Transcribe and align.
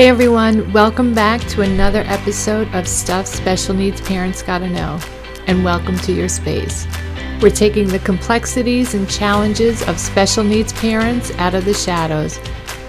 Hey 0.00 0.08
everyone, 0.08 0.72
welcome 0.72 1.12
back 1.12 1.42
to 1.48 1.60
another 1.60 2.04
episode 2.06 2.74
of 2.74 2.88
Stuff 2.88 3.26
Special 3.26 3.74
Needs 3.74 4.00
Parents 4.00 4.42
Gotta 4.42 4.66
Know, 4.66 4.98
and 5.46 5.62
welcome 5.62 5.98
to 5.98 6.12
your 6.14 6.30
space. 6.30 6.86
We're 7.42 7.50
taking 7.50 7.86
the 7.86 7.98
complexities 7.98 8.94
and 8.94 9.10
challenges 9.10 9.86
of 9.86 10.00
special 10.00 10.42
needs 10.42 10.72
parents 10.72 11.32
out 11.32 11.54
of 11.54 11.66
the 11.66 11.74
shadows, 11.74 12.40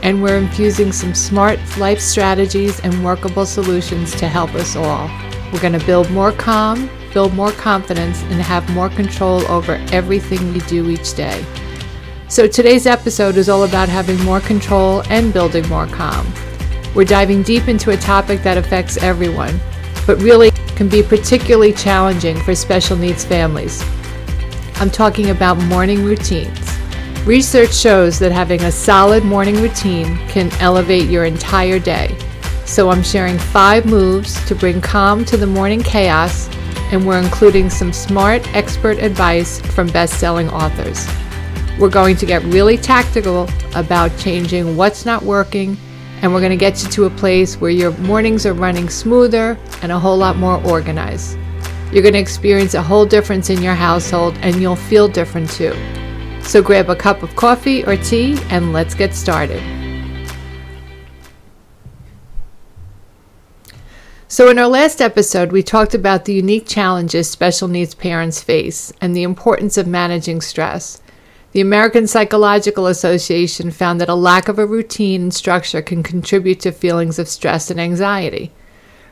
and 0.04 0.24
we're 0.24 0.38
infusing 0.38 0.94
some 0.94 1.14
smart 1.14 1.60
life 1.78 2.00
strategies 2.00 2.80
and 2.80 3.04
workable 3.04 3.46
solutions 3.46 4.16
to 4.16 4.30
help 4.30 4.56
us 4.56 4.78
all. 4.78 5.10
We're 5.52 5.60
going 5.60 5.78
to 5.78 5.86
build 5.86 6.10
more 6.12 6.32
calm, 6.32 6.90
build 7.14 7.34
more 7.34 7.52
confidence, 7.52 8.22
and 8.24 8.42
have 8.42 8.74
more 8.74 8.88
control 8.88 9.46
over 9.52 9.74
everything 9.92 10.54
we 10.54 10.62
do 10.62 10.90
each 10.90 11.14
day. 11.16 11.46
So 12.30 12.48
today's 12.48 12.88
episode 12.88 13.36
is 13.36 13.50
all 13.50 13.66
about 13.66 13.90
having 13.90 14.24
more 14.24 14.40
control 14.40 15.04
and 15.10 15.34
building 15.34 15.68
more 15.68 15.88
calm. 15.88 16.26
We're 16.94 17.06
diving 17.06 17.44
deep 17.44 17.70
into 17.70 17.92
a 17.92 17.98
topic 17.98 18.44
that 18.44 18.58
affects 18.58 18.98
everyone, 18.98 19.60
but 20.06 20.22
really 20.22 20.52
can 20.76 20.90
be 20.90 21.02
particularly 21.02 21.72
challenging 21.72 22.38
for 22.42 22.54
special 22.54 22.98
needs 22.98 23.24
families. 23.24 23.82
I'm 24.76 24.90
talking 24.90 25.30
about 25.30 25.58
morning 25.58 26.04
routines. 26.04 26.60
Research 27.26 27.74
shows 27.74 28.20
that 28.20 28.34
having 28.34 28.62
a 28.64 28.72
solid 28.72 29.24
morning 29.24 29.62
routine 29.62 30.18
can 30.28 30.52
elevate 30.54 31.10
your 31.10 31.24
entire 31.24 31.80
day. 31.80 32.18
So 32.66 32.90
I'm 32.90 33.04
sharing 33.04 33.38
five 33.38 33.86
moves 33.86 34.44
to 34.48 34.56
bring 34.56 34.82
calm 34.82 35.24
to 35.26 35.38
the 35.38 35.48
morning 35.48 35.82
chaos, 35.82 36.50
and 36.92 37.08
we're 37.08 37.22
including 37.22 37.70
some 37.70 37.94
smart 37.94 38.46
expert 38.54 38.98
advice 38.98 39.62
from 39.62 39.88
best 39.88 40.20
selling 40.20 40.50
authors. 40.50 41.08
We're 41.80 41.90
going 41.90 42.18
to 42.18 42.26
get 42.26 42.44
really 42.44 42.76
tactical 42.76 43.48
about 43.76 44.18
changing 44.18 44.76
what's 44.76 45.06
not 45.06 45.24
working 45.24 45.78
and 46.22 46.34
we're 46.34 46.40
going 46.40 46.52
to 46.52 46.58
get 46.58 46.84
you 46.84 46.90
to 46.90 47.06
a 47.06 47.10
place 47.10 47.60
where 47.60 47.72
your 47.72 47.92
mornings 47.98 48.46
are 48.46 48.54
running 48.54 48.90
smoother 48.90 49.58
and 49.82 49.92
a 49.92 50.00
whole 50.00 50.18
lot 50.18 50.38
more 50.38 50.64
organized. 50.66 51.38
You're 51.92 52.04
going 52.04 52.14
to 52.14 52.20
experience 52.20 52.74
a 52.74 52.82
whole 52.82 53.06
difference 53.06 53.50
in 53.50 53.62
your 53.62 53.74
household 53.74 54.38
and 54.42 54.62
you'll 54.62 54.76
feel 54.76 55.08
different 55.08 55.50
too. 55.50 55.76
So 56.42 56.62
grab 56.62 56.90
a 56.90 56.96
cup 56.96 57.24
of 57.24 57.36
coffee 57.36 57.84
or 57.86 57.98
tea 57.98 58.40
and 58.50 58.72
let's 58.72 58.94
get 58.94 59.14
started. 59.14 59.62
So, 64.28 64.50
in 64.50 64.58
our 64.58 64.68
last 64.70 65.02
episode, 65.02 65.52
we 65.52 65.62
talked 65.62 65.94
about 65.94 66.24
the 66.24 66.34
unique 66.34 66.66
challenges 66.66 67.30
special 67.30 67.68
needs 67.68 67.94
parents 67.94 68.42
face 68.42 68.94
and 69.02 69.14
the 69.14 69.24
importance 69.24 69.78
of 69.78 69.88
managing 69.88 70.40
stress. 70.40 71.02
The 71.54 71.60
American 71.60 72.08
Psychological 72.08 72.88
Association 72.88 73.72
found 73.72 74.00
that 74.00 74.08
a 74.08 74.16
lack 74.16 74.48
of 74.48 74.58
a 74.58 74.66
routine 74.66 75.24
and 75.24 75.34
structure 75.34 75.82
can 75.82 76.02
contribute 76.02 76.62
to 76.62 76.72
feelings 76.72 77.20
of 77.20 77.28
stress 77.28 77.70
and 77.70 77.78
anxiety. 77.78 78.54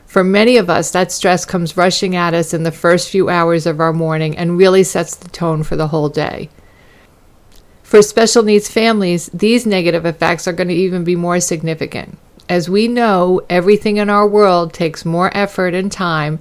For 0.06 0.24
many 0.24 0.56
of 0.56 0.70
us, 0.70 0.90
that 0.92 1.12
stress 1.12 1.44
comes 1.44 1.76
rushing 1.76 2.16
at 2.16 2.32
us 2.32 2.54
in 2.54 2.62
the 2.62 2.72
first 2.72 3.10
few 3.10 3.28
hours 3.28 3.66
of 3.66 3.78
our 3.78 3.92
morning 3.92 4.38
and 4.38 4.56
really 4.56 4.82
sets 4.84 5.14
the 5.14 5.28
tone 5.28 5.62
for 5.62 5.76
the 5.76 5.88
whole 5.88 6.08
day. 6.08 6.48
For 7.82 8.00
special 8.00 8.42
needs 8.42 8.70
families, 8.70 9.26
these 9.34 9.66
negative 9.66 10.06
effects 10.06 10.48
are 10.48 10.54
going 10.54 10.68
to 10.68 10.74
even 10.74 11.04
be 11.04 11.16
more 11.16 11.40
significant. 11.40 12.16
As 12.48 12.70
we 12.70 12.88
know, 12.88 13.42
everything 13.50 13.98
in 13.98 14.08
our 14.08 14.26
world 14.26 14.72
takes 14.72 15.04
more 15.04 15.30
effort 15.36 15.74
and 15.74 15.92
time, 15.92 16.38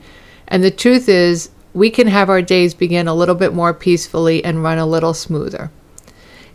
and 0.48 0.64
the 0.64 0.72
truth 0.72 1.10
is, 1.10 1.50
we 1.74 1.90
can 1.90 2.08
have 2.08 2.30
our 2.30 2.42
days 2.42 2.74
begin 2.74 3.08
a 3.10 3.14
little 3.14 3.36
bit 3.36 3.54
more 3.54 3.74
peacefully 3.74 4.44
and 4.46 4.64
run 4.64 4.78
a 4.78 4.86
little 4.86 5.14
smoother. 5.14 5.70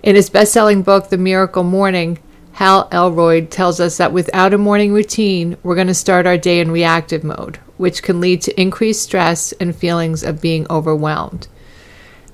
In 0.04 0.16
his 0.16 0.28
best 0.28 0.52
selling 0.52 0.82
book, 0.82 1.08
The 1.08 1.16
Miracle 1.16 1.62
Morning, 1.62 2.18
Hal 2.52 2.90
Elrod 2.92 3.50
tells 3.50 3.80
us 3.80 3.96
that 3.96 4.12
without 4.12 4.52
a 4.52 4.58
morning 4.58 4.92
routine, 4.92 5.56
we're 5.62 5.74
going 5.74 5.86
to 5.86 5.94
start 5.94 6.26
our 6.26 6.36
day 6.36 6.60
in 6.60 6.70
reactive 6.70 7.24
mode, 7.24 7.56
which 7.78 8.02
can 8.02 8.20
lead 8.20 8.42
to 8.42 8.60
increased 8.60 9.02
stress 9.02 9.52
and 9.52 9.74
feelings 9.74 10.22
of 10.22 10.42
being 10.42 10.66
overwhelmed. 10.68 11.48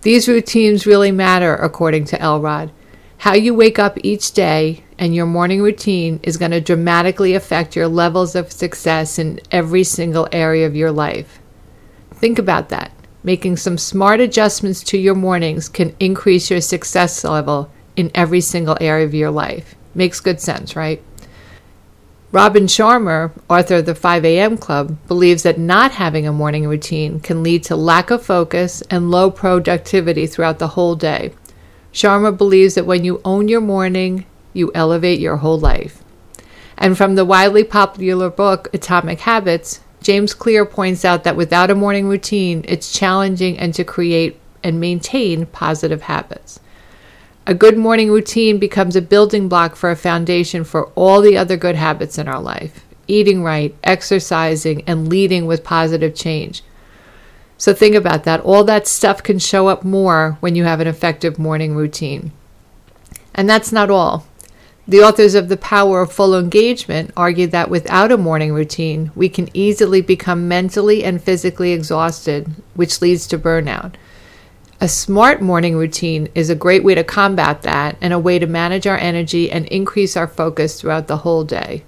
These 0.03 0.27
routines 0.27 0.85
really 0.85 1.13
matter, 1.13 1.55
according 1.55 2.07
to 2.07 2.21
Elrod. 2.21 2.73
How 3.19 3.35
you 3.35 3.55
wake 3.55 3.79
up 3.79 3.97
each 4.03 4.33
day 4.33 4.83
and 4.99 5.15
your 5.15 5.27
morning 5.27 5.63
routine 5.63 6.19
is 6.25 6.39
going 6.39 6.51
to 6.51 6.61
dramatically 6.61 7.35
affect 7.35 7.77
your 7.77 7.87
levels 7.87 8.35
of 8.35 8.51
success 8.51 9.17
in 9.17 9.39
every 9.53 9.85
single 9.85 10.27
area 10.33 10.67
of 10.67 10.75
your 10.75 10.91
life. 10.91 11.39
Think 12.15 12.41
about 12.41 12.71
that. 12.71 12.91
Making 13.23 13.57
some 13.57 13.77
smart 13.77 14.21
adjustments 14.21 14.83
to 14.85 14.99
your 14.99 15.15
mornings 15.15 15.69
can 15.69 15.95
increase 16.01 16.51
your 16.51 16.61
success 16.61 17.23
level 17.23 17.71
in 17.97 18.11
every 18.15 18.41
single 18.41 18.79
area 18.81 19.05
of 19.05 19.15
your 19.15 19.31
life. 19.31 19.75
Makes 19.95 20.21
good 20.21 20.41
sense, 20.41 20.75
right? 20.75 21.03
Robin 22.33 22.67
Sharma, 22.67 23.33
author 23.51 23.77
of 23.77 23.87
the 23.87 23.95
5 23.95 24.25
a.m. 24.25 24.57
Club, 24.57 24.97
believes 25.09 25.43
that 25.43 25.59
not 25.59 25.91
having 25.93 26.27
a 26.27 26.33
morning 26.33 26.67
routine 26.67 27.19
can 27.19 27.43
lead 27.43 27.65
to 27.65 27.75
lack 27.75 28.11
of 28.11 28.25
focus 28.25 28.83
and 28.89 29.11
low 29.11 29.31
productivity 29.31 30.27
throughout 30.27 30.61
the 30.61 30.69
whole 30.69 30.95
day. 30.95 31.33
Sharma 31.93 32.37
believes 32.37 32.75
that 32.77 32.87
when 32.87 33.05
you 33.05 33.21
own 33.25 33.49
your 33.49 33.61
morning, 33.61 34.27
you 34.53 34.71
elevate 34.75 35.19
your 35.19 35.39
whole 35.39 35.59
life. 35.59 36.05
And 36.79 36.97
from 36.97 37.17
the 37.17 37.25
widely 37.25 37.65
popular 37.65 38.31
book 38.31 38.69
Atomic 38.73 39.21
Habits, 39.21 39.81
James 40.11 40.35
Clear 40.35 40.67
points 40.67 41.05
out 41.05 41.23
that 41.23 41.37
without 41.37 41.71
a 41.71 41.75
morning 41.77 42.09
routine, 42.09 42.65
it's 42.67 42.93
challenging 42.93 43.57
and 43.57 43.73
to 43.75 43.85
create 43.85 44.41
and 44.65 44.81
maintain 44.81 45.47
positive 45.47 46.03
habits. 46.03 46.59
A 47.47 47.55
good 47.55 47.79
morning 47.79 48.11
routine 48.11 48.59
becomes 48.59 48.97
a 48.97 49.03
building 49.03 49.49
block 49.49 49.77
for 49.77 49.89
a 49.89 49.95
foundation 49.95 50.65
for 50.65 50.87
all 50.97 51.21
the 51.21 51.37
other 51.37 51.57
good 51.57 51.77
habits 51.77 52.19
in 52.19 52.27
our 52.27 52.41
life 52.41 52.85
eating 53.07 53.45
right, 53.45 53.73
exercising, 53.85 54.83
and 54.85 55.09
leading 55.09 55.47
with 55.47 55.63
positive 55.63 56.17
change. 56.17 56.65
So 57.57 57.73
think 57.73 57.95
about 57.95 58.25
that. 58.25 58.41
All 58.41 58.65
that 58.65 58.89
stuff 58.89 59.23
can 59.23 59.39
show 59.39 59.69
up 59.69 59.85
more 59.85 60.39
when 60.41 60.57
you 60.57 60.65
have 60.65 60.81
an 60.81 60.89
effective 60.89 61.39
morning 61.39 61.77
routine. 61.77 62.33
And 63.33 63.49
that's 63.49 63.71
not 63.71 63.91
all. 63.91 64.27
The 64.91 65.05
authors 65.05 65.37
of 65.37 65.49
The 65.49 65.57
Power 65.57 66.01
of 66.01 66.11
Full 66.11 66.37
Engagement 66.37 67.13
argue 67.17 67.47
that 67.47 67.71
without 67.71 68.11
a 68.11 68.17
morning 68.17 68.53
routine, 68.53 69.13
we 69.15 69.29
can 69.29 69.49
easily 69.55 70.01
become 70.01 70.49
mentally 70.49 71.05
and 71.05 71.23
physically 71.23 71.71
exhausted, 71.71 72.53
which 72.75 73.01
leads 73.01 73.29
to 73.29 73.39
burnout. 73.39 73.95
A 74.81 74.89
smart 74.89 75.41
morning 75.41 75.77
routine 75.77 76.29
is 76.35 76.51
a 76.51 76.57
great 76.57 76.83
way 76.83 76.97
to 76.97 77.05
combat 77.05 77.63
that 77.63 77.99
and 78.01 78.13
a 78.13 78.19
way 78.19 78.41
to 78.41 78.49
manage 78.49 78.85
our 78.85 78.97
energy 78.97 79.49
and 79.49 79.65
increase 79.67 80.17
our 80.17 80.27
focus 80.27 80.81
throughout 80.81 81.07
the 81.07 81.19
whole 81.19 81.45
day. 81.45 81.85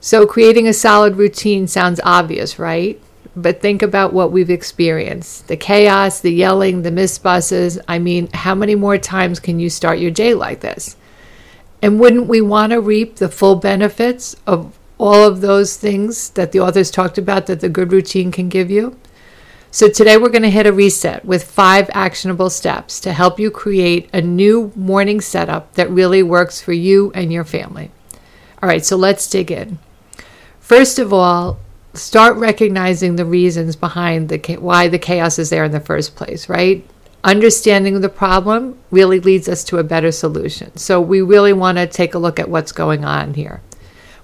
So, 0.00 0.24
creating 0.24 0.66
a 0.66 0.72
solid 0.72 1.16
routine 1.16 1.66
sounds 1.66 2.00
obvious, 2.02 2.58
right? 2.58 2.98
But 3.36 3.60
think 3.60 3.82
about 3.82 4.14
what 4.14 4.32
we've 4.32 4.48
experienced 4.48 5.48
the 5.48 5.56
chaos, 5.58 6.22
the 6.22 6.32
yelling, 6.32 6.80
the 6.80 6.90
missed 6.90 7.22
buses. 7.22 7.78
I 7.86 7.98
mean, 7.98 8.30
how 8.32 8.54
many 8.54 8.74
more 8.74 8.96
times 8.96 9.38
can 9.38 9.60
you 9.60 9.68
start 9.68 9.98
your 9.98 10.10
day 10.10 10.32
like 10.32 10.60
this? 10.60 10.96
And 11.82 11.98
wouldn't 11.98 12.26
we 12.26 12.40
want 12.40 12.72
to 12.72 12.80
reap 12.80 13.16
the 13.16 13.28
full 13.28 13.56
benefits 13.56 14.36
of 14.46 14.78
all 14.98 15.26
of 15.26 15.40
those 15.40 15.76
things 15.76 16.30
that 16.30 16.52
the 16.52 16.60
authors 16.60 16.90
talked 16.90 17.16
about 17.16 17.46
that 17.46 17.60
the 17.60 17.68
good 17.68 17.92
routine 17.92 18.30
can 18.30 18.48
give 18.48 18.70
you? 18.70 18.98
So, 19.72 19.88
today 19.88 20.16
we're 20.16 20.30
going 20.30 20.42
to 20.42 20.50
hit 20.50 20.66
a 20.66 20.72
reset 20.72 21.24
with 21.24 21.44
five 21.44 21.88
actionable 21.94 22.50
steps 22.50 22.98
to 23.00 23.12
help 23.12 23.38
you 23.38 23.52
create 23.52 24.10
a 24.12 24.20
new 24.20 24.72
morning 24.74 25.20
setup 25.20 25.74
that 25.74 25.88
really 25.90 26.24
works 26.24 26.60
for 26.60 26.72
you 26.72 27.12
and 27.14 27.32
your 27.32 27.44
family. 27.44 27.92
All 28.60 28.68
right, 28.68 28.84
so 28.84 28.96
let's 28.96 29.30
dig 29.30 29.52
in. 29.52 29.78
First 30.58 30.98
of 30.98 31.12
all, 31.12 31.60
start 31.94 32.36
recognizing 32.36 33.14
the 33.14 33.24
reasons 33.24 33.76
behind 33.76 34.28
the 34.28 34.56
why 34.56 34.88
the 34.88 34.98
chaos 34.98 35.38
is 35.38 35.50
there 35.50 35.64
in 35.64 35.72
the 35.72 35.80
first 35.80 36.16
place, 36.16 36.48
right? 36.48 36.84
Understanding 37.22 38.00
the 38.00 38.08
problem 38.08 38.78
really 38.90 39.20
leads 39.20 39.48
us 39.48 39.62
to 39.64 39.78
a 39.78 39.84
better 39.84 40.12
solution. 40.12 40.76
So 40.76 41.00
we 41.00 41.20
really 41.20 41.52
want 41.52 41.78
to 41.78 41.86
take 41.86 42.14
a 42.14 42.18
look 42.18 42.38
at 42.38 42.48
what's 42.48 42.72
going 42.72 43.04
on 43.04 43.34
here. 43.34 43.60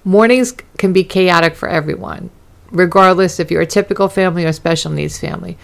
Mornings 0.03 0.55
can 0.77 0.93
be 0.93 1.03
chaotic 1.03 1.55
for 1.55 1.69
everyone, 1.69 2.29
regardless 2.71 3.39
if 3.39 3.51
you're 3.51 3.61
a 3.61 3.67
typical 3.67 4.07
family 4.07 4.45
or 4.45 4.53
special 4.53 4.91
needs 4.91 5.19
family. 5.19 5.57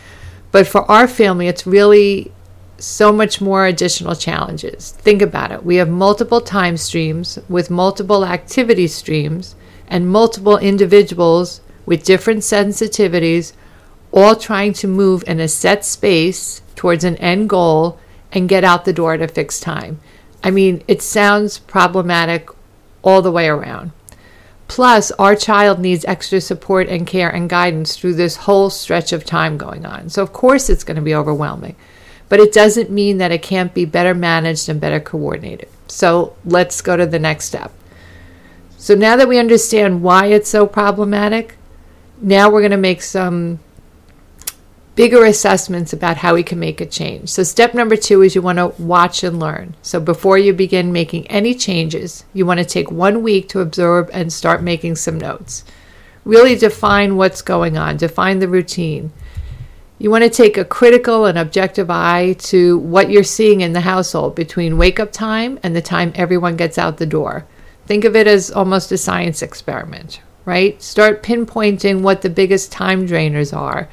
But 0.51 0.67
for 0.67 0.89
our 0.91 1.07
family, 1.07 1.47
it's 1.47 1.65
really 1.65 2.31
so 2.77 3.11
much 3.11 3.39
more 3.39 3.65
additional 3.65 4.15
challenges. 4.15 4.91
Think 4.91 5.21
about 5.21 5.51
it. 5.51 5.63
We 5.63 5.77
have 5.77 5.89
multiple 5.89 6.41
time 6.41 6.77
streams 6.77 7.39
with 7.47 7.69
multiple 7.69 8.25
activity 8.25 8.87
streams 8.87 9.55
and 9.87 10.09
multiple 10.09 10.57
individuals 10.57 11.61
with 11.85 12.03
different 12.03 12.39
sensitivities, 12.39 13.53
all 14.11 14.35
trying 14.35 14.73
to 14.73 14.87
move 14.87 15.23
in 15.27 15.39
a 15.39 15.47
set 15.47 15.85
space 15.85 16.61
towards 16.75 17.03
an 17.03 17.17
end 17.17 17.49
goal 17.49 17.99
and 18.31 18.49
get 18.49 18.63
out 18.63 18.85
the 18.85 18.93
door 18.93 19.13
at 19.13 19.21
a 19.21 19.27
fixed 19.27 19.63
time. 19.63 19.99
I 20.43 20.51
mean, 20.51 20.83
it 20.87 21.01
sounds 21.01 21.59
problematic 21.59 22.49
all 23.03 23.21
the 23.21 23.31
way 23.31 23.47
around. 23.47 23.91
Plus, 24.67 25.11
our 25.11 25.35
child 25.35 25.79
needs 25.79 26.05
extra 26.05 26.41
support 26.41 26.87
and 26.87 27.05
care 27.05 27.29
and 27.29 27.49
guidance 27.49 27.95
through 27.95 28.15
this 28.15 28.37
whole 28.37 28.69
stretch 28.69 29.13
of 29.13 29.23
time 29.23 29.57
going 29.57 29.85
on. 29.85 30.09
So, 30.09 30.23
of 30.23 30.33
course, 30.33 30.69
it's 30.69 30.83
going 30.83 30.95
to 30.95 31.01
be 31.01 31.13
overwhelming, 31.13 31.75
but 32.29 32.39
it 32.39 32.53
doesn't 32.53 32.89
mean 32.89 33.17
that 33.19 33.31
it 33.31 33.41
can't 33.41 33.73
be 33.73 33.85
better 33.85 34.13
managed 34.13 34.69
and 34.69 34.81
better 34.81 34.99
coordinated. 34.99 35.69
So, 35.87 36.35
let's 36.43 36.81
go 36.81 36.97
to 36.97 37.05
the 37.05 37.19
next 37.19 37.45
step. 37.45 37.71
So 38.83 38.95
now 38.95 39.15
that 39.15 39.29
we 39.29 39.39
understand 39.39 40.03
why 40.03 40.25
it's 40.25 40.49
so 40.49 40.67
problematic, 40.67 41.55
now 42.19 42.49
we're 42.49 42.59
going 42.59 42.71
to 42.71 42.77
make 42.77 43.01
some 43.01 43.59
bigger 44.95 45.25
assessments 45.25 45.91
about 45.91 46.17
how 46.17 46.35
we 46.35 46.43
can 46.43 46.59
make 46.59 46.79
a 46.79 46.85
change. 46.85 47.29
So, 47.29 47.43
step 47.43 47.73
number 47.73 47.95
two 47.95 48.21
is 48.21 48.35
you 48.35 48.41
want 48.41 48.59
to 48.59 48.67
watch 48.81 49.23
and 49.23 49.39
learn. 49.39 49.75
So, 49.81 49.99
before 49.99 50.37
you 50.37 50.53
begin 50.53 50.93
making 50.93 51.27
any 51.27 51.55
changes, 51.55 52.25
you 52.33 52.45
want 52.45 52.59
to 52.59 52.65
take 52.65 52.91
one 52.91 53.23
week 53.23 53.49
to 53.49 53.61
absorb 53.61 54.09
and 54.13 54.31
start 54.31 54.61
making 54.61 54.95
some 54.95 55.17
notes. 55.17 55.63
Really 56.25 56.55
define 56.55 57.15
what's 57.15 57.41
going 57.41 57.77
on, 57.77 57.97
define 57.97 58.39
the 58.39 58.47
routine. 58.47 59.11
You 59.99 60.09
want 60.09 60.23
to 60.23 60.29
take 60.29 60.57
a 60.57 60.65
critical 60.65 61.25
and 61.25 61.37
objective 61.37 61.89
eye 61.89 62.33
to 62.39 62.77
what 62.77 63.09
you're 63.09 63.23
seeing 63.23 63.61
in 63.61 63.73
the 63.73 63.81
household 63.81 64.35
between 64.35 64.77
wake 64.77 64.99
up 64.99 65.11
time 65.11 65.59
and 65.63 65.75
the 65.75 65.81
time 65.81 66.11
everyone 66.15 66.57
gets 66.57 66.77
out 66.77 66.97
the 66.97 67.05
door. 67.05 67.45
Think 67.85 68.03
of 68.03 68.15
it 68.15 68.27
as 68.27 68.51
almost 68.51 68.91
a 68.91 68.97
science 68.97 69.41
experiment, 69.41 70.21
right? 70.45 70.81
Start 70.81 71.23
pinpointing 71.23 72.01
what 72.01 72.21
the 72.21 72.29
biggest 72.29 72.71
time 72.71 73.07
drainers 73.07 73.55
are 73.55 73.89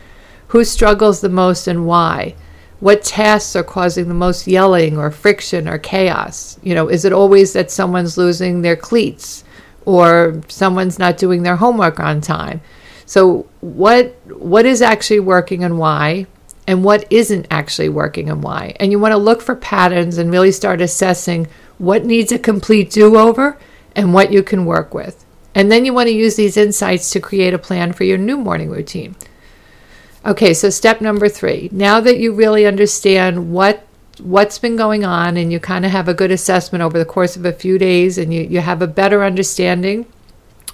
who 0.50 0.64
struggles 0.64 1.20
the 1.20 1.28
most 1.28 1.68
and 1.68 1.86
why? 1.86 2.34
What 2.80 3.04
tasks 3.04 3.54
are 3.54 3.62
causing 3.62 4.08
the 4.08 4.14
most 4.14 4.48
yelling 4.48 4.98
or 4.98 5.12
friction 5.12 5.68
or 5.68 5.78
chaos? 5.78 6.58
You 6.62 6.74
know, 6.74 6.88
is 6.88 7.04
it 7.04 7.12
always 7.12 7.52
that 7.52 7.70
someone's 7.70 8.18
losing 8.18 8.62
their 8.62 8.74
cleats 8.74 9.44
or 9.84 10.40
someone's 10.48 10.98
not 10.98 11.18
doing 11.18 11.44
their 11.44 11.54
homework 11.54 12.00
on 12.00 12.20
time? 12.20 12.60
So 13.06 13.46
what 13.60 14.16
what 14.26 14.66
is 14.66 14.82
actually 14.82 15.20
working 15.20 15.62
and 15.62 15.78
why? 15.78 16.26
And 16.66 16.82
what 16.82 17.06
isn't 17.10 17.46
actually 17.50 17.88
working 17.88 18.28
and 18.28 18.42
why? 18.42 18.74
And 18.80 18.90
you 18.90 18.98
want 18.98 19.12
to 19.12 19.18
look 19.18 19.42
for 19.42 19.54
patterns 19.54 20.18
and 20.18 20.32
really 20.32 20.52
start 20.52 20.80
assessing 20.80 21.46
what 21.78 22.04
needs 22.04 22.32
a 22.32 22.38
complete 22.38 22.90
do-over 22.90 23.56
and 23.94 24.14
what 24.14 24.32
you 24.32 24.42
can 24.42 24.64
work 24.64 24.94
with. 24.94 25.24
And 25.54 25.70
then 25.70 25.84
you 25.84 25.94
want 25.94 26.08
to 26.08 26.12
use 26.12 26.34
these 26.34 26.56
insights 26.56 27.10
to 27.10 27.20
create 27.20 27.54
a 27.54 27.58
plan 27.58 27.92
for 27.92 28.02
your 28.02 28.18
new 28.18 28.36
morning 28.36 28.70
routine. 28.70 29.14
Okay, 30.24 30.52
so 30.52 30.68
step 30.68 31.00
number 31.00 31.28
three. 31.28 31.70
Now 31.72 32.00
that 32.00 32.18
you 32.18 32.32
really 32.32 32.66
understand 32.66 33.52
what 33.52 33.86
what's 34.18 34.58
been 34.58 34.76
going 34.76 35.02
on 35.02 35.38
and 35.38 35.50
you 35.50 35.58
kind 35.58 35.86
of 35.86 35.90
have 35.92 36.06
a 36.06 36.12
good 36.12 36.30
assessment 36.30 36.82
over 36.82 36.98
the 36.98 37.06
course 37.06 37.36
of 37.36 37.46
a 37.46 37.52
few 37.52 37.78
days 37.78 38.18
and 38.18 38.34
you, 38.34 38.42
you 38.42 38.60
have 38.60 38.82
a 38.82 38.86
better 38.86 39.24
understanding 39.24 40.04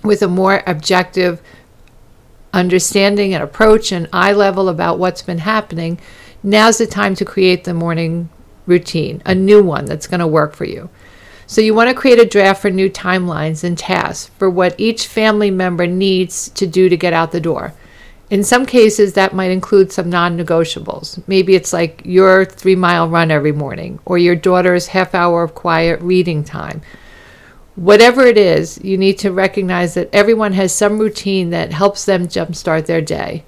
with 0.02 0.20
a 0.20 0.26
more 0.26 0.64
objective 0.66 1.40
understanding 2.52 3.34
and 3.34 3.44
approach 3.44 3.92
and 3.92 4.08
eye 4.12 4.32
level 4.32 4.68
about 4.68 4.98
what's 4.98 5.22
been 5.22 5.38
happening, 5.38 6.00
now's 6.42 6.78
the 6.78 6.86
time 6.86 7.14
to 7.14 7.24
create 7.24 7.64
the 7.64 7.74
morning 7.74 8.28
routine, 8.66 9.22
a 9.24 9.34
new 9.34 9.62
one 9.62 9.84
that's 9.84 10.06
going 10.06 10.20
to 10.20 10.26
work 10.26 10.54
for 10.54 10.64
you. 10.64 10.88
So, 11.48 11.60
you 11.60 11.74
want 11.74 11.88
to 11.88 11.94
create 11.94 12.18
a 12.18 12.24
draft 12.24 12.62
for 12.62 12.70
new 12.70 12.90
timelines 12.90 13.62
and 13.62 13.78
tasks 13.78 14.32
for 14.36 14.50
what 14.50 14.74
each 14.78 15.06
family 15.06 15.52
member 15.52 15.86
needs 15.86 16.48
to 16.50 16.66
do 16.66 16.88
to 16.88 16.96
get 16.96 17.12
out 17.12 17.30
the 17.30 17.40
door. 17.40 17.72
In 18.28 18.42
some 18.42 18.66
cases, 18.66 19.12
that 19.12 19.34
might 19.34 19.52
include 19.52 19.92
some 19.92 20.10
non 20.10 20.36
negotiables. 20.36 21.22
Maybe 21.28 21.54
it's 21.54 21.72
like 21.72 22.02
your 22.04 22.44
three 22.44 22.74
mile 22.74 23.08
run 23.08 23.30
every 23.30 23.52
morning 23.52 24.00
or 24.04 24.18
your 24.18 24.34
daughter's 24.34 24.88
half 24.88 25.14
hour 25.14 25.44
of 25.44 25.54
quiet 25.54 26.00
reading 26.00 26.42
time. 26.42 26.82
Whatever 27.76 28.22
it 28.22 28.36
is, 28.36 28.82
you 28.82 28.98
need 28.98 29.18
to 29.20 29.30
recognize 29.30 29.94
that 29.94 30.08
everyone 30.12 30.54
has 30.54 30.74
some 30.74 30.98
routine 30.98 31.50
that 31.50 31.72
helps 31.72 32.04
them 32.04 32.26
jumpstart 32.26 32.86
their 32.86 33.00
day. 33.00 33.44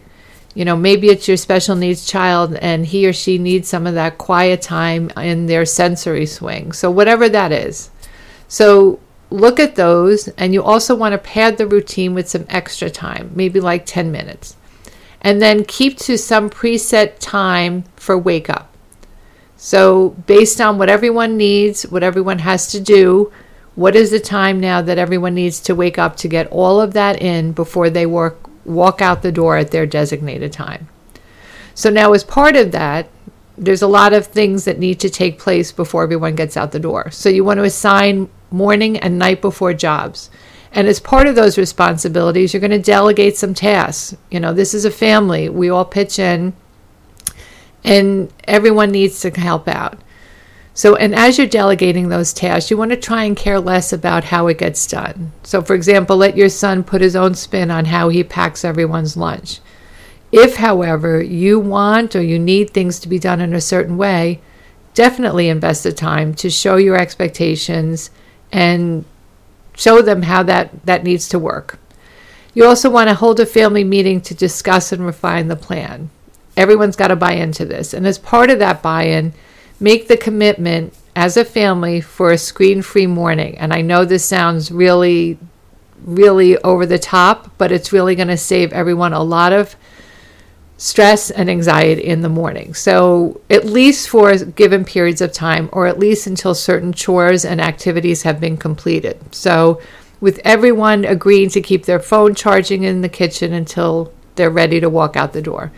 You 0.55 0.65
know, 0.65 0.77
maybe 0.77 1.09
it's 1.09 1.27
your 1.27 1.37
special 1.37 1.75
needs 1.75 2.07
child 2.07 2.55
and 2.57 2.87
he 2.87 3.07
or 3.07 3.13
she 3.13 3.39
needs 3.39 3.69
some 3.69 3.87
of 3.87 3.95
that 3.95 4.19
quiet 4.19 4.63
time 4.63 5.11
in 5.17 5.47
their 5.47 5.65
sensory 5.65 6.27
swing. 6.27 6.71
So, 6.73 6.89
whatever 6.89 7.29
that 7.29 7.51
is. 7.51 7.91
So, 8.47 9.01
look 9.31 9.59
at 9.59 9.75
those, 9.75 10.29
and 10.29 10.55
you 10.55 10.63
also 10.63 10.95
want 10.95 11.13
to 11.13 11.19
pad 11.19 11.59
the 11.59 11.67
routine 11.67 12.15
with 12.15 12.29
some 12.29 12.47
extra 12.49 12.89
time, 12.89 13.31
maybe 13.35 13.61
like 13.61 13.85
10 13.85 14.13
minutes 14.13 14.57
and 15.21 15.43
then 15.43 15.65
keep 15.65 15.97
to 15.99 16.17
some 16.17 16.49
preset 16.49 17.15
time 17.19 17.85
for 17.97 18.17
wake 18.17 18.49
up. 18.49 18.73
So, 19.57 20.11
based 20.27 20.61
on 20.61 20.79
what 20.79 20.89
everyone 20.89 21.37
needs, 21.37 21.83
what 21.83 22.05
everyone 22.05 22.39
has 22.39 22.71
to 22.71 22.81
do, 22.81 23.33
what 23.75 23.97
is 23.97 24.13
the 24.13 24.21
time 24.21 24.61
now 24.61 24.83
that 24.83 24.99
everyone 24.99 25.35
needs 25.35 25.59
to 25.61 25.75
wake 25.75 25.99
up 25.99 26.17
to 26.17 26.29
get 26.29 26.47
all 26.53 26.81
of 26.81 26.93
that 26.93 27.21
in 27.21 27.53
before 27.53 27.91
they 27.91 28.07
work, 28.07 28.49
walk 28.65 29.03
out 29.03 29.23
the 29.23 29.33
door 29.33 29.57
at 29.57 29.73
their 29.73 29.85
designated 29.85 30.53
time? 30.53 30.89
So, 31.75 31.91
now 31.91 32.13
as 32.13 32.23
part 32.23 32.55
of 32.55 32.71
that, 32.71 33.09
there's 33.57 33.83
a 33.83 33.89
lot 33.89 34.13
of 34.13 34.29
things 34.29 34.65
that 34.65 34.79
need 34.79 35.01
to 35.01 35.11
take 35.11 35.41
place 35.41 35.73
before 35.73 36.05
everyone 36.05 36.37
gets 36.37 36.57
out 36.57 36.71
the 36.71 36.79
door. 36.79 37.11
So, 37.11 37.29
you 37.29 37.43
want 37.43 37.59
to 37.59 37.65
assign 37.65 38.31
morning 38.53 38.97
and 38.99 39.19
night 39.19 39.41
before 39.41 39.75
jobs. 39.75 40.31
And 40.73 40.87
as 40.87 41.01
part 41.01 41.27
of 41.27 41.35
those 41.35 41.59
responsibilities, 41.59 42.53
you're 42.53 42.61
going 42.61 42.71
to 42.71 42.79
delegate 42.79 43.37
some 43.37 43.55
tasks. 43.55 44.17
You 44.31 44.41
know, 44.41 44.53
this 44.53 44.75
is 44.75 44.85
a 44.85 44.91
family, 44.91 45.49
we 45.49 45.71
all 45.71 45.85
pitch 45.85 46.19
in, 46.19 46.53
and 47.85 48.33
everyone 48.47 48.91
needs 48.91 49.21
to 49.21 49.31
help 49.31 49.67
out. 49.67 49.99
So, 50.75 50.95
and 50.95 51.13
as 51.13 51.39
you're 51.39 51.47
delegating 51.49 52.09
those 52.09 52.33
tasks, 52.33 52.71
you 52.71 52.77
want 52.77 52.93
to 52.93 52.97
try 52.97 53.25
and 53.25 53.37
care 53.37 53.59
less 53.59 53.93
about 53.93 54.23
how 54.23 54.47
it 54.47 54.59
gets 54.59 54.87
done. 54.87 55.33
So, 55.43 55.61
for 55.61 55.75
example, 55.75 56.17
let 56.17 56.37
your 56.37 56.49
son 56.49 56.85
put 56.85 57.01
his 57.01 57.17
own 57.17 57.35
spin 57.35 57.73
on 57.73 57.87
how 57.87 58.11
he 58.11 58.23
packs 58.23 58.65
everyone's 58.65 59.17
lunch. 59.17 59.59
If, 60.31 60.57
however, 60.57 61.21
you 61.21 61.59
want 61.59 62.15
or 62.15 62.23
you 62.23 62.39
need 62.39 62.71
things 62.71 63.01
to 63.01 63.09
be 63.09 63.19
done 63.19 63.41
in 63.41 63.55
a 63.55 63.61
certain 63.61 63.97
way, 63.97 64.41
definitely 64.95 65.49
invest 65.49 65.83
the 65.83 65.93
time 65.93 66.33
to 66.35 66.49
show 66.49 66.77
your 66.77 66.97
expectations 66.97 68.11
and 68.53 69.05
show 69.79 70.03
them 70.03 70.23
how 70.23 70.43
that, 70.43 70.85
that 70.85 71.05
needs 71.05 71.29
to 71.29 71.39
work. 71.39 71.79
You 72.53 72.67
also 72.67 72.91
want 72.91 73.09
to 73.09 73.15
hold 73.15 73.39
a 73.39 73.47
family 73.47 73.85
meeting 73.85 74.21
to 74.23 74.35
discuss 74.35 74.91
and 74.91 75.07
refine 75.07 75.47
the 75.47 75.57
plan. 75.57 76.11
Everyone's 76.57 76.97
got 76.97 77.09
to 77.09 77.17
buy 77.17 77.33
into 77.33 77.65
this. 77.65 77.95
And 77.95 78.05
as 78.05 78.19
part 78.19 78.51
of 78.51 78.59
that 78.59 78.83
buy 78.83 79.05
in, 79.05 79.33
make 79.79 80.09
the 80.09 80.17
commitment 80.17 80.93
as 81.15 81.37
a 81.37 81.45
family 81.45 82.01
for 82.01 82.33
a 82.33 82.39
screen 82.39 82.83
free 82.83 83.07
morning. 83.07 83.57
And 83.59 83.73
I 83.73 83.81
know 83.81 84.05
this 84.05 84.25
sounds 84.25 84.73
really, 84.73 85.39
really 86.05 86.59
over 86.59 86.85
the 86.85 86.99
top, 86.99 87.53
but 87.57 87.71
it's 87.71 87.93
really 87.93 88.17
going 88.17 88.29
to 88.29 88.37
save 88.37 88.73
everyone 88.73 89.13
a 89.13 89.23
lot 89.23 89.53
of 89.53 89.77
stress 90.79 91.31
and 91.31 91.51
anxiety 91.51 92.05
in 92.05 92.23
the 92.23 92.29
morning. 92.29 92.73
So, 92.73 93.41
at 93.51 93.67
least 93.67 94.09
for 94.09 94.35
given 94.37 94.85
periods 94.85 95.21
of 95.21 95.33
time, 95.33 95.69
or 95.73 95.87
at 95.87 95.99
least 95.99 96.27
until 96.27 96.55
certain 96.55 96.93
chores 96.93 97.45
and 97.45 97.61
activities 97.61 98.23
have 98.23 98.41
been 98.41 98.57
completed. 98.57 99.19
So, 99.35 99.83
with 100.21 100.41
everyone 100.45 101.05
agreeing 101.05 101.51
to 101.51 101.61
keep 101.61 101.85
their 101.85 102.01
phone 102.01 102.35
charging 102.35 102.85
in 102.85 103.03
the 103.03 103.09
kitchen 103.09 103.53
until 103.53 104.13
they're 104.37 104.51
ready 104.51 104.81
to 104.81 104.89
walk 104.89 105.17
out 105.17 105.33
the 105.33 105.43
door. 105.43 105.73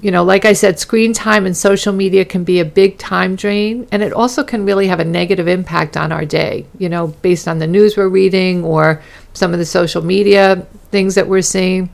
You 0.00 0.10
know, 0.10 0.24
like 0.24 0.44
I 0.44 0.52
said, 0.52 0.78
screen 0.78 1.12
time 1.12 1.46
and 1.46 1.56
social 1.56 1.92
media 1.92 2.24
can 2.24 2.44
be 2.44 2.60
a 2.60 2.64
big 2.64 2.98
time 2.98 3.36
drain, 3.36 3.86
and 3.92 4.02
it 4.02 4.12
also 4.12 4.44
can 4.44 4.64
really 4.64 4.88
have 4.88 5.00
a 5.00 5.04
negative 5.04 5.48
impact 5.48 5.96
on 5.96 6.12
our 6.12 6.24
day, 6.24 6.66
you 6.78 6.88
know, 6.88 7.08
based 7.08 7.48
on 7.48 7.58
the 7.58 7.66
news 7.66 7.96
we're 7.96 8.08
reading 8.08 8.64
or 8.64 9.02
some 9.32 9.52
of 9.52 9.58
the 9.58 9.64
social 9.64 10.02
media 10.02 10.66
things 10.90 11.14
that 11.14 11.28
we're 11.28 11.42
seeing. 11.42 11.90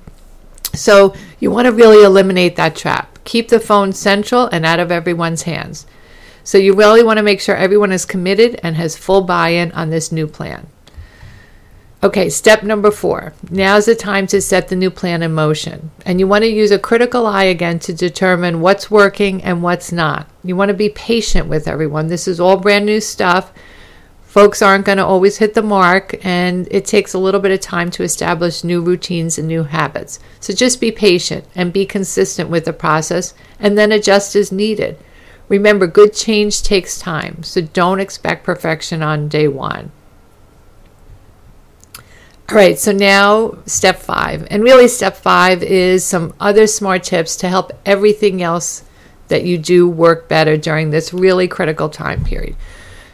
So 0.74 1.14
you 1.38 1.50
want 1.50 1.66
to 1.66 1.72
really 1.72 2.04
eliminate 2.04 2.56
that 2.56 2.76
trap. 2.76 3.18
Keep 3.24 3.48
the 3.48 3.60
phone 3.60 3.92
central 3.92 4.46
and 4.46 4.64
out 4.64 4.80
of 4.80 4.90
everyone's 4.90 5.42
hands. 5.42 5.86
So 6.44 6.58
you 6.58 6.74
really 6.74 7.02
want 7.02 7.18
to 7.18 7.22
make 7.22 7.40
sure 7.40 7.54
everyone 7.54 7.92
is 7.92 8.04
committed 8.04 8.58
and 8.62 8.76
has 8.76 8.96
full 8.96 9.22
buy 9.22 9.50
in 9.50 9.70
on 9.72 9.90
this 9.90 10.10
new 10.10 10.26
plan. 10.26 10.66
Okay, 12.04 12.28
step 12.30 12.64
number 12.64 12.90
four. 12.90 13.32
Now 13.48 13.76
is 13.76 13.86
the 13.86 13.94
time 13.94 14.26
to 14.28 14.40
set 14.40 14.66
the 14.66 14.74
new 14.74 14.90
plan 14.90 15.22
in 15.22 15.32
motion. 15.32 15.92
And 16.04 16.18
you 16.18 16.26
want 16.26 16.42
to 16.42 16.48
use 16.48 16.72
a 16.72 16.78
critical 16.78 17.28
eye 17.28 17.44
again 17.44 17.78
to 17.80 17.92
determine 17.92 18.60
what's 18.60 18.90
working 18.90 19.40
and 19.44 19.62
what's 19.62 19.92
not. 19.92 20.28
You 20.42 20.56
want 20.56 20.70
to 20.70 20.74
be 20.74 20.88
patient 20.88 21.46
with 21.46 21.68
everyone. 21.68 22.08
This 22.08 22.26
is 22.26 22.40
all 22.40 22.56
brand 22.56 22.86
new 22.86 23.00
stuff 23.00 23.52
folks 24.32 24.62
aren't 24.62 24.86
going 24.86 24.96
to 24.96 25.04
always 25.04 25.36
hit 25.36 25.52
the 25.52 25.60
mark, 25.60 26.18
and 26.24 26.66
it 26.70 26.86
takes 26.86 27.12
a 27.12 27.18
little 27.18 27.38
bit 27.38 27.52
of 27.52 27.60
time 27.60 27.90
to 27.90 28.02
establish 28.02 28.64
new 28.64 28.80
routines 28.80 29.36
and 29.36 29.46
new 29.46 29.62
habits. 29.62 30.18
So 30.40 30.54
just 30.54 30.80
be 30.80 30.90
patient 30.90 31.44
and 31.54 31.70
be 31.70 31.84
consistent 31.84 32.48
with 32.48 32.64
the 32.64 32.72
process, 32.72 33.34
and 33.60 33.76
then 33.76 33.92
adjust 33.92 34.34
as 34.34 34.50
needed. 34.50 34.98
Remember, 35.50 35.86
good 35.86 36.14
change 36.14 36.62
takes 36.62 36.98
time, 36.98 37.42
so 37.42 37.60
don't 37.60 38.00
expect 38.00 38.42
perfection 38.42 39.02
on 39.02 39.28
day 39.28 39.48
one. 39.48 39.92
All 41.98 42.56
right, 42.56 42.78
so 42.78 42.90
now 42.90 43.58
step 43.66 43.98
five. 43.98 44.46
And 44.50 44.62
really, 44.62 44.88
step 44.88 45.14
five 45.14 45.62
is 45.62 46.06
some 46.06 46.32
other 46.40 46.66
smart 46.66 47.02
tips 47.02 47.36
to 47.36 47.50
help 47.50 47.70
everything 47.84 48.42
else 48.42 48.82
that 49.28 49.44
you 49.44 49.58
do 49.58 49.86
work 49.86 50.26
better 50.26 50.56
during 50.56 50.88
this 50.88 51.12
really 51.12 51.48
critical 51.48 51.90
time 51.90 52.24
period. 52.24 52.56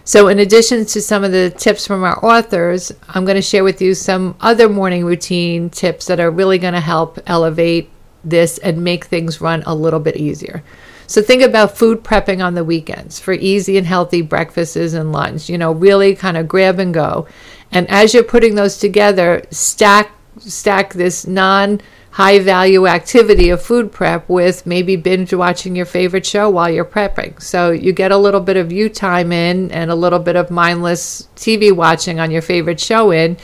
So, 0.09 0.29
in 0.29 0.39
addition 0.39 0.87
to 0.87 1.03
some 1.03 1.23
of 1.23 1.33
the 1.33 1.51
tips 1.51 1.87
from 1.87 2.03
our 2.03 2.25
authors, 2.25 2.91
I'm 3.11 3.27
going 3.27 3.35
to 3.35 3.43
share 3.43 3.63
with 3.63 3.83
you 3.83 3.93
some 3.93 4.37
other 4.41 4.67
morning 4.67 5.05
routine 5.05 5.69
tips 5.69 6.07
that 6.07 6.19
are 6.19 6.31
really 6.31 6.57
going 6.57 6.73
to 6.73 6.81
help 6.81 7.19
elevate 7.27 7.91
this 8.25 8.57
and 8.57 8.83
make 8.83 9.05
things 9.05 9.43
run 9.43 9.63
a 9.67 9.75
little 9.75 10.01
bit 10.01 10.17
easier. 10.17 10.65
So, 11.09 11.21
think 11.21 11.43
about 11.43 11.77
food 11.77 12.05
prepping 12.05 12.43
on 12.43 12.55
the 12.55 12.65
weekends 12.65 13.19
for 13.21 13.35
easy 13.35 13.77
and 13.77 13.87
healthy 13.87 14.23
breakfasts 14.23 14.95
and 14.95 15.13
lunch. 15.13 15.51
You 15.51 15.59
know, 15.59 15.73
really 15.73 16.15
kind 16.15 16.39
of 16.39 16.49
grab 16.49 16.79
and 16.79 16.95
go. 16.95 17.29
And 17.71 17.87
as 17.91 18.15
you're 18.15 18.25
putting 18.25 18.55
those 18.55 18.79
together, 18.79 19.45
stack 19.51 20.11
stack 20.39 20.95
this 20.95 21.27
non 21.27 21.83
high 22.11 22.39
value 22.39 22.87
activity 22.87 23.51
of 23.51 23.63
food 23.63 23.93
prep 23.93 24.29
with 24.29 24.67
maybe 24.67 24.97
binge 24.97 25.33
watching 25.33 25.77
your 25.77 25.87
favorite 25.87 26.27
show 26.27 26.49
while 26.51 26.71
you're 26.71 26.85
prepping. 26.85 27.41
So 27.41 27.71
you 27.71 27.93
get 27.93 28.11
a 28.11 28.17
little 28.17 28.41
bit 28.41 28.57
of 28.57 28.73
you 28.73 28.89
time 28.89 29.31
in 29.31 29.71
and 29.71 29.91
a 29.91 29.95
little 29.95 30.19
bit 30.19 30.37
of 30.37 30.51
mindless 30.51 31.29
TV 31.37 31.71
watching 31.71 32.19
on 32.19 32.31
your 32.31 32.43
favorite 32.43 32.81
show 32.81 33.11
in, 33.11 33.37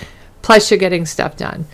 plus 0.43 0.71
you're 0.71 0.79
getting 0.79 1.07
stuff 1.07 1.37
done. 1.37 1.67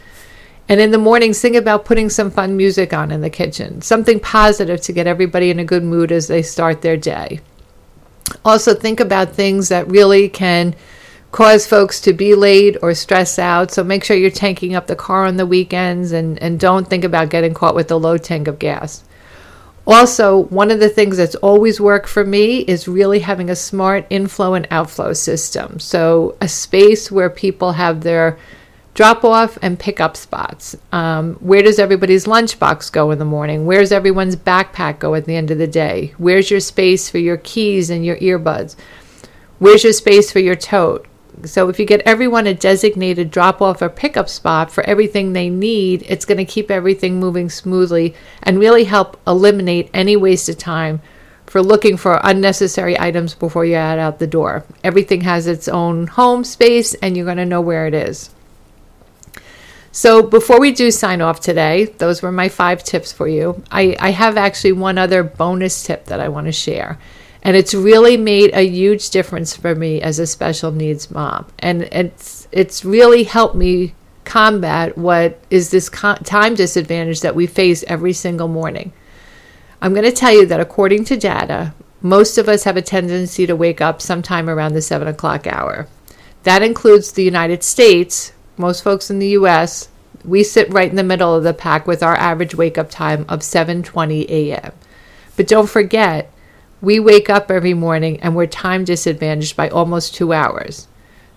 And 0.69 0.81
in 0.81 0.91
the 0.91 0.99
mornings, 0.99 1.41
think 1.41 1.57
about 1.57 1.85
putting 1.85 2.11
some 2.11 2.31
fun 2.31 2.57
music 2.57 2.93
on 2.93 3.11
in 3.11 3.23
the 3.23 3.31
kitchen, 3.31 3.83
something 3.83 4.21
positive 4.21 4.81
to 4.83 4.93
get 4.93 5.09
everybody 5.09 5.51
in 5.51 5.59
a 5.59 5.65
good 5.65 5.83
mood 5.83 6.13
as 6.13 6.29
they 6.29 6.43
start 6.43 6.83
their 6.83 6.97
day. 6.97 7.41
Also, 8.45 8.75
think 8.75 9.01
about 9.01 9.33
things 9.33 9.69
that 9.69 9.89
really 9.89 10.29
can 10.29 10.77
cause 11.33 11.67
folks 11.67 12.01
to 12.01 12.13
be 12.13 12.35
late 12.35 12.77
or 12.83 12.95
stress 12.95 13.39
out. 13.39 13.71
So 13.71 13.85
make 13.85 14.05
sure 14.05 14.17
you're 14.17 14.31
tanking 14.31 14.75
up 14.75 14.87
the 14.87 14.97
car 14.97 15.27
on 15.27 15.37
the 15.37 15.47
weekends 15.47 16.13
and, 16.13 16.39
and 16.43 16.59
don't 16.59 16.89
think 16.89 17.05
about 17.05 17.31
getting 17.31 17.55
caught 17.55 17.75
with 17.75 17.91
a 17.91 17.97
low 17.97 18.19
tank 18.19 18.49
of 18.49 18.59
gas. 18.59 19.05
Also, 19.87 20.45
one 20.45 20.71
of 20.71 20.79
the 20.79 20.89
things 20.89 21.17
that's 21.17 21.35
always 21.37 21.81
worked 21.81 22.09
for 22.09 22.25
me 22.25 22.61
is 22.61 22.87
really 22.87 23.21
having 23.21 23.51
a 23.51 23.57
smart 23.57 24.07
inflow 24.11 24.55
and 24.55 24.69
outflow 24.71 25.13
system. 25.13 25.81
So, 25.81 26.37
a 26.41 26.49
space 26.49 27.11
where 27.11 27.31
people 27.31 27.73
have 27.73 28.03
their 28.03 28.39
drop 28.95 29.25
off 29.25 29.59
and 29.63 29.79
pick 29.79 29.99
up 29.99 30.17
spots. 30.17 30.77
Um, 30.93 31.35
where 31.37 31.63
does 31.63 31.79
everybody's 31.79 32.27
lunchbox 32.27 32.93
go 32.93 33.11
in 33.11 33.19
the 33.19 33.25
morning? 33.25 33.65
Where's 33.65 33.93
everyone's 33.93 34.37
backpack 34.37 34.99
go 34.99 35.15
at 35.15 35.25
the 35.25 35.37
end 35.37 35.51
of 35.51 35.59
the 35.59 35.67
day? 35.67 36.13
Where's 36.19 36.51
your 36.51 36.61
space 36.61 37.09
for 37.09 37.19
your 37.19 37.39
keys 37.39 37.89
and 37.89 38.05
your 38.05 38.17
earbuds? 38.19 38.77
Where's 39.59 39.85
your 39.85 39.93
space 39.93 40.31
for 40.31 40.41
your 40.41 40.57
tote? 40.57 41.07
So 41.45 41.69
if 41.69 41.79
you 41.79 41.87
get 41.87 42.01
everyone 42.03 42.47
a 42.47 42.55
designated 42.55 43.31
drop 43.31 43.63
off 43.63 43.83
or 43.83 43.89
pickup 43.89 44.29
spot 44.29 44.71
for 44.71 44.83
everything 44.85 45.33
they 45.33 45.49
need, 45.49 46.05
it's 46.09 46.25
going 46.25 46.39
to 46.39 46.45
keep 46.45 46.71
everything 46.71 47.19
moving 47.19 47.49
smoothly 47.49 48.15
and 48.43 48.59
really 48.59 48.85
help 48.85 49.21
eliminate 49.27 49.91
any 49.95 50.17
waste 50.17 50.49
of 50.49 50.59
time 50.59 51.01
for 51.47 51.61
looking 51.63 51.97
for 51.97 52.21
unnecessary 52.23 52.99
items 52.99 53.35
before 53.35 53.65
you 53.65 53.75
head 53.75 53.99
out 53.99 54.19
the 54.19 54.27
door. 54.27 54.65
Everything 54.85 55.23
has 55.23 55.47
its 55.47 55.67
own 55.67 56.07
home 56.07 56.45
space 56.45 56.95
and 56.95 57.17
you're 57.17 57.27
going 57.27 57.39
to 57.39 57.47
know 57.47 57.61
where 57.61 57.87
it 57.87 57.95
is. 57.95 58.31
So 59.93 60.23
before 60.23 60.61
we 60.61 60.71
do 60.71 60.93
sign 60.93 61.21
off 61.21 61.41
today, 61.41 61.87
those 61.87 62.23
were 62.23 62.31
my 62.31 62.49
five 62.49 62.85
tips 62.85 63.13
for 63.13 63.27
you. 63.27 63.63
I, 63.73 63.97
I 63.99 64.11
have 64.11 64.37
actually 64.37 64.73
one 64.73 64.99
other 64.99 65.25
bonus 65.25 65.83
tip 65.83 66.05
that 66.05 66.21
I 66.21 66.29
want 66.29 66.47
to 66.47 66.53
share. 66.53 66.99
And 67.43 67.57
it's 67.57 67.75
really 67.75 68.17
made 68.17 68.51
a 68.53 68.67
huge 68.67 69.11
difference 69.11 69.57
for 69.57 69.75
me 69.75 70.03
as 70.03 70.19
a 70.19 70.27
special 70.27 70.73
needs 70.73 71.11
mom. 71.11 71.47
And 71.59 71.83
it's 71.85 72.49
it's 72.53 72.85
really 72.85 73.25
helped 73.25 73.55
me 73.55 73.95
combat 74.25 74.97
what 74.97 75.41
is 75.51 75.71
this 75.71 75.89
time 75.89 76.55
disadvantage 76.55 77.21
that 77.23 77.35
we 77.35 77.47
face 77.47 77.83
every 77.85 78.13
single 78.13 78.49
morning. 78.49 78.93
I'm 79.83 79.95
going 79.95 80.05
to 80.05 80.13
tell 80.13 80.33
you 80.33 80.47
that 80.47 80.61
according 80.61 81.07
to 81.07 81.17
data, 81.17 81.73
most 82.03 82.39
of 82.39 82.49
us 82.49 82.65
have 82.65 82.77
a 82.77 82.83
tendency 82.83 83.47
to 83.47 83.57
wake 83.57 83.81
up 83.81 84.03
sometime 84.03 84.49
around 84.49 84.75
the 84.75 84.83
seven 84.83 85.09
o'clock 85.09 85.47
hour. 85.47 85.89
That 86.43 86.63
includes 86.63 87.13
the 87.13 87.25
United 87.25 87.63
States. 87.63 88.33
Most 88.57 88.83
folks 88.83 89.11
in 89.11 89.19
the 89.19 89.29
U.S. 89.29 89.89
we 90.25 90.45
sit 90.45 90.73
right 90.73 90.91
in 90.91 90.97
the 90.97 91.03
middle 91.03 91.35
of 91.35 91.45
the 91.45 91.55
pack 91.55 91.87
with 91.87 92.03
our 92.03 92.17
average 92.17 92.55
wake 92.55 92.77
up 92.79 92.91
time 92.91 93.25
of 93.29 93.41
7:20 93.41 94.29
a.m. 94.29 94.73
But 95.37 95.49
don't 95.49 95.69
forget 95.69 96.31
we 96.81 96.99
wake 96.99 97.29
up 97.29 97.51
every 97.51 97.75
morning 97.75 98.21
and 98.21 98.35
we're 98.35 98.47
time 98.47 98.85
disadvantaged 98.85 99.57
by 99.57 99.69
almost 99.69 100.15
two 100.15 100.33
hours. 100.33 100.89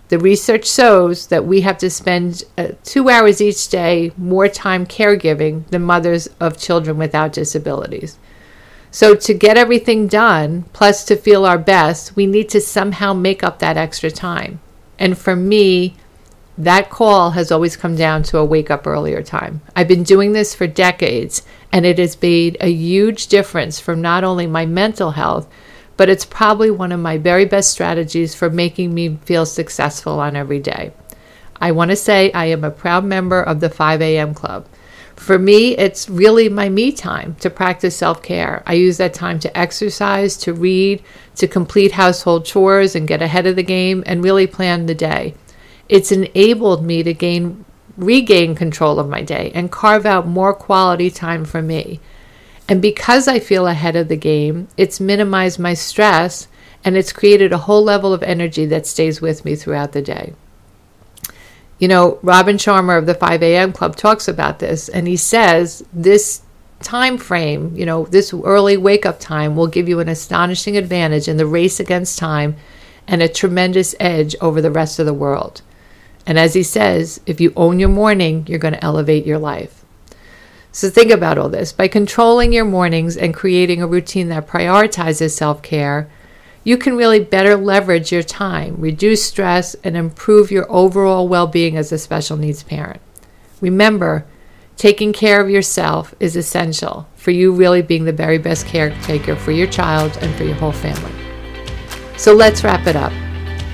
The 0.10 0.20
research 0.20 0.68
shows 0.68 1.28
that 1.28 1.46
we 1.46 1.62
have 1.62 1.78
to 1.80 1.90
spend 1.90 2.44
uh, 2.58 2.70
two 2.84 3.10
hours 3.10 3.42
each 3.42 3.70
day 3.70 4.12
more 4.18 4.48
time 4.48 4.86
caregiving 4.86 5.66
than 5.68 5.82
mothers 5.82 6.28
of 6.40 6.58
children 6.58 6.98
without 6.98 7.34
disabilities. 7.34 8.18
So, 8.92 9.16
to 9.16 9.34
get 9.34 9.58
everything 9.58 10.08
done, 10.08 10.66
plus 10.72 11.04
to 11.06 11.16
feel 11.16 11.46
our 11.46 11.58
best, 11.58 12.16
we 12.16 12.28
need 12.28 12.48
to 12.50 12.62
somehow 12.62 13.14
make 13.14 13.44
up 13.44 13.58
that 13.58 13.76
extra 13.76 14.12
time. 14.12 14.60
And 15.00 15.18
for 15.18 15.36
me, 15.36 15.96
that 16.58 16.90
call 16.90 17.32
has 17.32 17.52
always 17.52 17.76
come 17.76 17.96
down 17.96 18.24
to 18.24 18.38
a 18.38 18.46
wake 18.46 18.70
up 18.70 18.86
earlier 18.86 19.24
time. 19.24 19.62
I've 19.76 19.88
been 19.88 20.04
doing 20.04 20.34
this 20.34 20.54
for 20.54 20.68
decades, 20.68 21.42
and 21.72 21.86
it 21.86 21.98
has 21.98 22.22
made 22.22 22.58
a 22.60 22.72
huge 22.72 23.28
difference 23.28 23.80
for 23.80 23.96
not 23.96 24.24
only 24.24 24.46
my 24.46 24.66
mental 24.66 25.12
health, 25.12 25.48
but 25.98 26.10
it's 26.10 26.26
probably 26.26 26.70
one 26.70 26.92
of 26.92 27.00
my 27.00 27.18
very 27.18 27.46
best 27.46 27.72
strategies 27.72 28.36
for 28.36 28.50
making 28.50 28.94
me 28.94 29.18
feel 29.26 29.46
successful 29.46 30.20
on 30.20 30.36
every 30.36 30.60
day. 30.60 30.92
I 31.60 31.72
want 31.72 31.92
to 31.92 31.96
say 31.96 32.32
I 32.34 32.46
am 32.46 32.64
a 32.64 32.72
proud 32.72 33.06
member 33.06 33.42
of 33.42 33.60
the 33.60 33.70
5 33.70 34.02
a.m. 34.02 34.34
club. 34.34 34.68
For 35.16 35.40
me, 35.40 35.78
it's 35.78 36.10
really 36.10 36.50
my 36.50 36.70
me 36.70 36.92
time 36.92 37.36
to 37.40 37.50
practice 37.50 37.96
self 37.96 38.22
care. 38.22 38.64
I 38.66 38.74
use 38.74 38.98
that 38.98 39.14
time 39.14 39.40
to 39.40 39.58
exercise, 39.58 40.36
to 40.38 40.54
read, 40.54 41.04
to 41.36 41.48
complete 41.48 41.94
household 41.94 42.46
chores 42.46 42.96
and 42.96 43.08
get 43.08 43.22
ahead 43.22 43.46
of 43.46 43.56
the 43.56 43.64
game 43.64 44.04
and 44.06 44.24
really 44.24 44.48
plan 44.48 44.88
the 44.88 44.96
day. 44.96 45.36
It's 45.94 46.12
enabled 46.12 46.84
me 46.84 47.04
to 47.04 47.14
gain 47.14 47.66
regain 47.98 48.56
control 48.56 48.98
of 48.98 49.08
my 49.08 49.22
day 49.22 49.52
and 49.54 49.72
carve 49.72 50.08
out 50.08 50.26
more 50.26 50.52
quality 50.52 51.12
time 51.12 51.46
for 51.46 51.62
me. 51.62 52.00
And 52.68 52.82
because 52.82 53.28
I 53.28 53.38
feel 53.38 53.68
ahead 53.68 53.96
of 53.96 54.08
the 54.08 54.18
game, 54.18 54.70
it's 54.76 55.00
minimized 55.00 55.60
my 55.60 55.76
stress 55.76 56.48
and 56.84 56.98
it's 56.98 57.14
created 57.14 57.54
a 57.54 57.60
whole 57.60 57.84
level 57.84 58.12
of 58.12 58.24
energy 58.24 58.66
that 58.66 58.88
stays 58.88 59.22
with 59.22 59.46
me 59.46 59.56
throughout 59.56 59.92
the 59.92 60.02
day. 60.02 60.34
You 61.78 61.90
know, 61.90 62.18
Robin 62.24 62.58
Sharma 62.58 62.98
of 62.98 63.06
the 63.06 63.14
5 63.14 63.44
a.m. 63.44 63.72
Club 63.72 63.96
talks 63.96 64.28
about 64.28 64.58
this, 64.58 64.90
and 64.90 65.08
he 65.08 65.16
says 65.16 65.86
this 65.94 66.42
time 66.82 67.20
frame, 67.20 67.72
you 67.76 67.86
know, 67.86 68.06
this 68.06 68.34
early 68.34 68.78
wake 68.78 69.06
up 69.06 69.20
time 69.20 69.56
will 69.56 69.68
give 69.68 69.88
you 69.88 70.00
an 70.00 70.10
astonishing 70.10 70.76
advantage 70.76 71.28
in 71.28 71.38
the 71.38 71.46
race 71.46 71.80
against 71.80 72.18
time 72.18 72.56
and 73.08 73.22
a 73.22 73.30
tremendous 73.30 73.94
edge 74.00 74.36
over 74.42 74.60
the 74.60 74.72
rest 74.72 74.98
of 74.98 75.06
the 75.06 75.14
world. 75.14 75.62
And 76.26 76.40
as 76.40 76.54
he 76.54 76.64
says, 76.64 77.20
if 77.26 77.42
you 77.42 77.54
own 77.56 77.80
your 77.80 77.90
morning, 77.90 78.46
you're 78.48 78.60
going 78.60 78.74
to 78.74 78.84
elevate 78.84 79.26
your 79.26 79.40
life. 79.40 79.84
So 80.72 80.90
think 80.90 81.12
about 81.12 81.38
all 81.38 81.50
this. 81.50 81.72
By 81.72 81.88
controlling 81.88 82.52
your 82.52 82.66
mornings 82.66 83.16
and 83.16 83.34
creating 83.34 83.82
a 83.82 83.88
routine 83.88 84.30
that 84.30 84.48
prioritizes 84.48 85.32
self 85.32 85.62
care, 85.62 86.10
you 86.64 86.78
can 86.78 86.96
really 86.96 87.20
better 87.20 87.56
leverage 87.56 88.12
your 88.12 88.24
time, 88.24 88.78
reduce 88.80 89.24
stress, 89.24 89.76
and 89.84 89.98
improve 89.98 90.50
your 90.50 90.70
overall 90.72 91.28
well 91.28 91.46
being 91.46 91.78
as 91.78 91.92
a 91.92 91.98
special 91.98 92.38
needs 92.38 92.64
parent. 92.64 93.02
Remember, 93.62 94.26
taking 94.78 95.14
care 95.14 95.42
of 95.42 95.50
yourself 95.50 96.16
is 96.20 96.36
essential 96.36 97.08
for 97.16 97.32
you 97.32 97.54
really 97.54 97.82
being 97.82 98.06
the 98.06 98.12
very 98.12 98.38
best 98.38 98.66
caretaker 98.66 99.36
for 99.36 99.52
your 99.52 99.68
child 99.68 100.18
and 100.22 100.34
for 100.36 100.44
your 100.44 100.56
whole 100.56 100.72
family. 100.72 101.12
So 102.18 102.34
let's 102.34 102.64
wrap 102.64 102.88
it 102.88 102.96
up. 102.96 103.14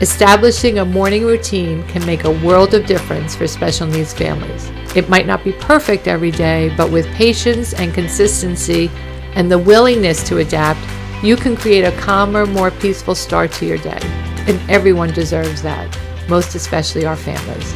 Establishing 0.01 0.79
a 0.79 0.85
morning 0.85 1.25
routine 1.25 1.85
can 1.87 2.05
make 2.05 2.23
a 2.23 2.31
world 2.31 2.73
of 2.73 2.85
difference 2.85 3.35
for 3.35 3.47
special 3.47 3.85
needs 3.85 4.13
families. 4.13 4.71
It 4.95 5.09
might 5.09 5.27
not 5.27 5.43
be 5.43 5.51
perfect 5.51 6.07
every 6.07 6.31
day, 6.31 6.73
but 6.77 6.89
with 6.89 7.05
patience 7.07 7.73
and 7.73 7.93
consistency 7.93 8.89
and 9.35 9.51
the 9.51 9.59
willingness 9.59 10.23
to 10.29 10.37
adapt, 10.37 10.79
you 11.21 11.35
can 11.35 11.57
create 11.57 11.83
a 11.83 11.91
calmer, 11.97 12.45
more 12.45 12.71
peaceful 12.71 13.13
start 13.13 13.51
to 13.53 13.65
your 13.65 13.77
day. 13.77 13.99
And 14.47 14.57
everyone 14.69 15.11
deserves 15.11 15.61
that, 15.63 15.93
most 16.29 16.55
especially 16.55 17.05
our 17.05 17.17
families. 17.17 17.69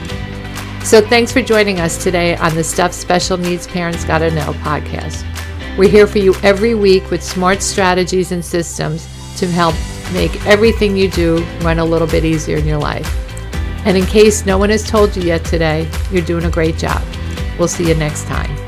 So 0.90 1.02
thanks 1.02 1.34
for 1.34 1.42
joining 1.42 1.82
us 1.82 2.02
today 2.02 2.38
on 2.38 2.56
the 2.56 2.64
Stuff 2.64 2.94
Special 2.94 3.36
Needs 3.36 3.68
Parents 3.68 4.06
Gotta 4.06 4.32
Know 4.32 4.54
podcast. 4.64 5.26
We're 5.78 5.90
here 5.90 6.08
for 6.08 6.20
you 6.20 6.36
every 6.36 6.74
week 6.74 7.12
with 7.12 7.22
smart 7.22 7.62
strategies 7.62 8.32
and 8.32 8.46
systems 8.46 9.10
to 9.40 9.48
help 9.48 9.76
make 10.14 10.46
everything 10.46 10.96
you 10.96 11.10
do 11.10 11.44
run 11.62 11.80
a 11.80 11.86
little 11.86 12.08
bit 12.08 12.24
easier 12.24 12.58
in 12.58 12.66
your 12.66 12.80
life. 12.80 13.08
And 13.86 13.98
in 13.98 14.06
case 14.06 14.46
no 14.46 14.58
one 14.58 14.70
has 14.70 14.88
told 14.88 15.16
you 15.16 15.24
yet 15.24 15.44
today, 15.44 15.90
you're 16.12 16.24
doing 16.24 16.46
a 16.46 16.52
great 16.52 16.78
job. 16.78 17.04
We'll 17.60 17.68
see 17.68 17.88
you 17.88 17.96
next 17.96 18.26
time. 18.26 18.63